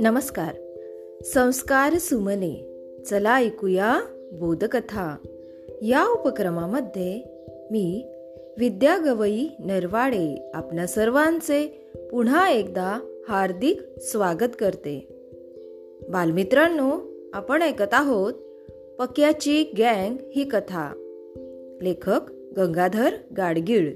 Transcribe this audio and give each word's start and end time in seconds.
नमस्कार. 0.00 0.54
संस्कार 1.24 1.98
सुमने. 1.98 2.66
चला 3.06 3.38
ऐकूया 3.38 4.00
बोधकथा. 4.32 5.16
या 5.82 6.06
उपक्रमामध्ये 6.12 7.22
मी 7.70 8.04
विद्या 8.58 8.98
गवई 8.98 9.46
नरवाडे 9.58 10.50
आपल्या 10.54 10.86
सर्वांचे 10.86 11.66
पुन्हा 12.10 12.50
एकदा 12.50 13.20
हार्दिक 13.28 13.80
स्वागत 13.98 14.48
करते. 14.58 15.08
बालमित्रांनो 16.08 16.90
आपण 17.32 17.62
ऐकत 17.62 17.88
आहोत 17.92 18.34
पक्याची 18.98 19.62
गँग 19.78 20.16
ही 20.36 20.44
कथा. 20.44 20.92
लेखक 21.82 22.20
गंगाधर 22.56 23.14
गाडगीळ. 23.36 23.92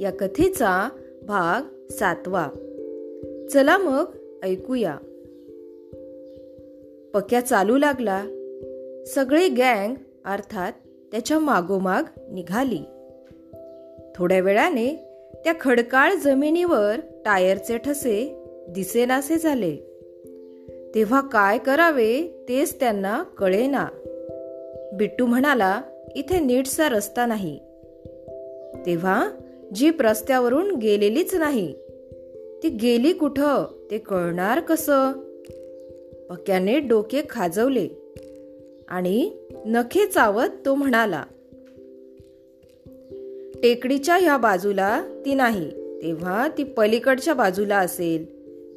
या 0.00 0.10
कथेचा 0.10 0.88
भाग 1.22 1.88
सातवा. 1.90 2.48
चला 3.52 3.78
मग 3.78 4.04
ऐकूया. 4.42 4.96
पक्या 7.14 7.40
चालू 7.40 7.78
लागला. 7.78 8.24
सगळी 9.06 9.48
गँग 9.48 9.94
अर्थात 10.24 10.72
त्याच्या 11.12 11.38
मागोमाग 11.38 12.02
निघाली. 12.32 12.78
थोड्या 14.16 14.40
वेळाने 14.40 14.96
त्या 15.44 15.52
खडकाळ 15.60 16.14
जमिनीवर 16.14 17.00
टायरचे 17.24 17.78
ठसे 17.78 18.44
दिसेनासे 18.68 19.36
झाले. 19.36 19.76
तेव्हा 20.94 21.20
काय 21.20 21.58
करावे 21.58 22.44
तेच 22.48 22.80
त्यांना 22.80 23.22
कळेना. 23.22 23.86
बिट्टू 24.92 25.26
म्हणाला 25.26 25.82
इथे 26.14 26.40
नीटसा 26.40 26.88
रस्ता 26.88 27.26
नाही. 27.26 27.58
तेव्हा 28.86 29.28
जीप 29.74 30.02
रस्त्यावरून 30.02 30.74
गेलेलीच 30.76 31.34
नाही. 31.34 31.74
ती 32.62 32.68
गेली 32.68 33.12
कुठं 33.12 33.64
ते 33.90 33.98
कळणार 33.98 34.60
कसं? 34.60 35.12
पक्याने 36.30 36.78
डोके 36.78 37.22
खाजवले 37.30 37.88
आणि 38.88 39.30
नखे 39.66 40.06
चावत 40.06 40.48
तो 40.66 40.74
म्हणाला 40.74 41.24
टेकडीच्या 43.62 44.16
ह्या 44.16 44.36
बाजूला 44.36 45.02
ती 45.26 45.34
नाही 45.34 45.70
तेव्हा 45.70 46.48
ती 46.58 46.64
पलीकडच्या 46.64 47.34
बाजूला 47.34 47.78
असेल 47.78 48.26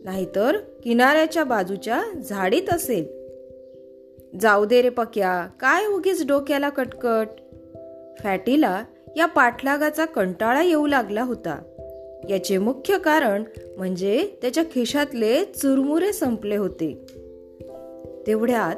नाहीतर 0.06 0.58
किनाऱ्याच्या 0.84 1.44
बाजूच्या 1.44 2.04
झाडीत 2.30 2.70
असेल. 2.70 3.20
जाऊ 4.40 4.66
दे 4.66 4.82
रे 4.82 4.90
पक्या 4.90 5.48
काय 5.60 5.86
उगीच 5.86 6.28
डोक्याला 6.28 6.70
कटकट? 6.70 7.28
फॅटीला 8.20 8.84
या 9.18 9.26
पाठलागाचा 9.26 10.06
कंटाळा 10.06 10.64
येऊ 10.64 10.88
लागला 10.88 11.22
होता. 11.22 11.62
याचे 12.30 12.58
मुख्य 12.58 12.98
कारण 12.98 13.44
म्हणजे 13.78 14.30
त्याच्या 14.42 14.64
खिशातले 14.64 15.46
चुरमुरे 15.46 16.14
संपले 16.14 16.56
होते. 16.56 17.06
तेवढ्यात 18.28 18.76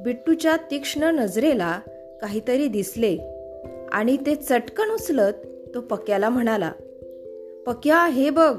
बिट्टूच्या 0.00 0.56
तीक्ष्ण 0.56 1.02
नजरेला 1.02 1.80
काहीतरी 2.20 2.68
दिसले 2.68 3.18
आणि 3.92 4.16
ते 4.26 4.34
चटकन 4.34 4.90
उचलत 4.90 5.32
तो 5.74 5.80
पक्याला 5.80 6.28
म्हणाला 6.28 6.72
पक्या 7.66 8.06
हे 8.06 8.30
बघ. 8.30 8.56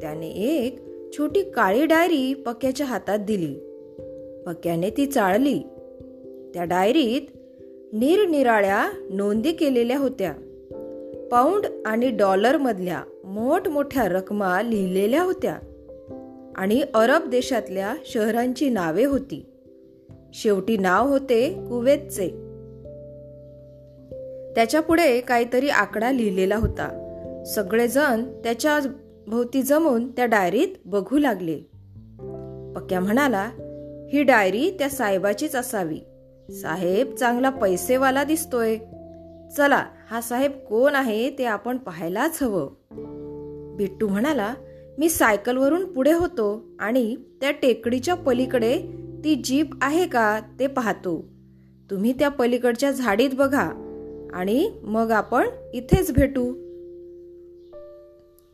त्याने 0.00 0.30
एक 0.30 0.78
छोटी 1.12 1.42
काळी 1.42 1.86
डायरी 1.86 2.34
पक्याच्या 2.34 2.86
हातात 2.86 3.18
दिली. 3.18 3.54
पक्याने 4.46 4.90
ती 4.90 5.06
चाळली. 5.06 5.58
त्या 6.54 6.64
डायरीत 6.64 7.36
निरनिराळ्या 7.92 8.90
नोंदी 9.10 9.52
केलेल्या 9.52 9.98
होत्या. 9.98 10.34
पाऊंड 11.30 11.66
आणि 11.86 12.10
डॉलरमधल्या 12.10 13.02
मोठमोठ्या 13.24 14.08
रकमा 14.08 14.62
लिहिलेल्या 14.62 15.22
होत्या. 15.22 15.58
आणि 16.56 16.82
अरब 16.94 17.30
देशातल्या 17.30 17.94
शहरांची 18.04 18.70
नावे 18.70 19.04
होती. 19.04 19.46
शेवटी 20.34 20.76
नाव 20.76 21.08
होते 21.08 21.50
कुवेतचे. 21.68 22.28
त्याच्या 24.54 24.80
पुढे 24.80 25.20
काहीतरी 25.20 25.68
आकडा 25.68 26.10
लिहिलेला 26.10 26.56
होता. 26.56 27.06
सगळेजण 27.54 28.22
त्याच्या 28.22 28.80
भोवती 29.26 29.62
जमून 29.62 30.10
त्या 30.10 30.26
डायरीत 30.26 30.68
बघू 30.84 31.18
लागले. 31.18 31.56
पक्या 32.76 33.00
म्हणाला 33.00 33.50
ही 34.12 34.22
डायरी 34.22 34.70
त्या 34.70 34.88
साहेबाचीच 34.88 35.56
असावी. 35.56 35.98
साहेब 36.50 37.14
चांगला 37.14 37.50
पैसेवाला 37.50 38.24
दिसतोय. 38.24 38.76
चला 39.56 39.84
हा 40.10 40.20
साहेब 40.20 40.52
कोण 40.52 40.94
आहे 40.94 41.30
ते 41.30 41.44
आपण 41.44 41.76
पाहायलाच 41.76 42.42
हवं. 42.42 42.68
बिट्टू 43.76 44.08
म्हणाला 44.08 44.54
मी 44.98 45.08
सायकलवरून 45.08 45.92
पुढे 45.92 46.12
होतो 46.12 46.64
आणि 46.80 47.16
त्या 47.40 47.50
टेकडीच्या 47.50 48.14
पलीकडे 48.14 48.78
ती 49.24 49.34
जीप 49.34 49.70
आहे 49.82 50.06
का 50.06 50.40
ते 50.60 50.66
पाहतो. 50.66 51.28
तुम्ही 51.90 52.12
त्या 52.12 52.28
पलीकडच्या 52.28 52.90
झाडीत 52.90 53.30
बघा 53.32 53.70
आणि 54.32 54.70
मग 54.82 55.10
आपण 55.10 55.48
इथेच 55.74 56.12
भेटू. 56.12 56.52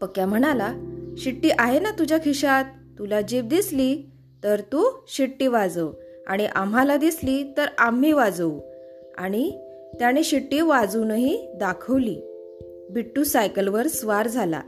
पक्या 0.00 0.26
म्हणाला 0.26 0.74
शिट्टी 1.18 1.50
आहे 1.58 1.80
ना 1.80 1.90
तुझ्या 1.90 2.18
खिशात? 2.18 2.64
तुला 2.98 3.20
जीप 3.20 3.44
दिसली 3.44 4.10
तर 4.44 4.60
तू 4.60 4.84
शिट्टी 5.08 5.46
वाजव 5.46 5.92
आणि 6.26 6.46
आम्हाला 6.46 6.96
दिसली 6.96 7.54
तर 7.56 7.66
आम्ही 7.78 8.12
वाजवू 8.12 8.60
आणि 9.18 9.65
त्याने 9.98 10.22
शिट्टी 10.22 10.60
वाजूनही 10.60 11.48
दाखवली. 11.54 12.16
बिट्टू 12.90 13.24
सायकलवर 13.24 13.86
स्वार 13.86 14.28
झाला 14.28 14.60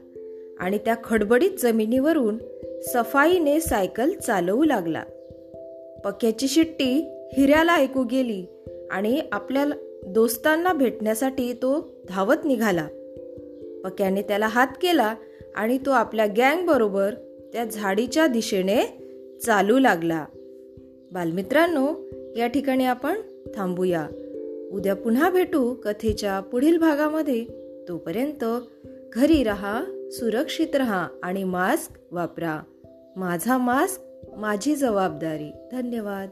आणि 0.61 0.79
त्या 0.79 0.95
खडबडीत 1.05 1.51
जमिनीवरून 1.63 2.39
सफाईने 2.83 3.61
सायकल 3.61 4.13
चालवू 4.13 4.65
लागला. 4.65 5.03
पक्याची 6.05 6.49
शिट्टी 6.49 7.11
हिऱ्याला 7.37 7.77
ऐकू 7.77 8.03
गेली 8.03 8.47
आणि 8.91 9.21
आपल्या 9.33 9.65
दोस्तांना 10.07 10.73
भेटण्यासाठी 10.73 11.53
तो 11.53 11.95
धावत 12.09 12.37
निघाला. 12.45 12.87
पक्याने 13.85 14.23
त्याला 14.23 14.47
हात 14.47 14.67
केला 14.83 15.15
आणि 15.55 15.79
तो 15.87 15.91
आपल्या 15.91 16.27
गँगबरोबर 16.27 17.15
त्या 17.53 17.65
झाडीच्या 17.65 18.27
दिशेने 18.27 19.09
चालू 19.47 19.79
लागला. 19.79 20.25
बालमित्रांनो 21.13 21.95
या 22.37 22.47
ठिकाणी 22.47 22.85
आपण 22.85 23.15
थांबूया. 23.55 24.09
उद्या 24.73 24.95
पुन्हा 24.95 25.31
भेटू 25.31 25.75
कथेच्या 25.75 26.41
पुढील 26.41 26.79
भागामध्ये. 26.79 27.45
तोपर्यंत 27.89 28.45
घरी 29.13 29.45
रहा 29.45 29.85
सुरक्षित 30.13 30.77
रहा 30.77 31.09
आणि 31.23 31.45
मास्क 31.45 31.91
वापरा. 32.11 32.61
माझा 33.17 33.59
मास्क 33.59 34.01
माझी 34.37 34.75
जबाबदारी. 34.75 35.51
धन्यवाद. 35.73 36.29